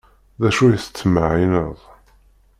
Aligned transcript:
D 0.41 0.43
acu 0.49 0.63
i 0.69 0.77
d-tettmeεεineḍ? 0.79 1.79